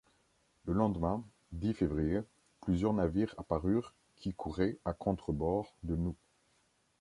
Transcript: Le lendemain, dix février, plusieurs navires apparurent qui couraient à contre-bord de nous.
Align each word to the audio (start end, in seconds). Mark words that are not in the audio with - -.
Le 0.65 0.73
lendemain, 0.73 1.23
dix 1.51 1.75
février, 1.75 2.21
plusieurs 2.61 2.91
navires 2.93 3.35
apparurent 3.37 3.93
qui 4.15 4.33
couraient 4.33 4.79
à 4.83 4.93
contre-bord 4.93 5.75
de 5.83 5.95
nous. 5.95 6.15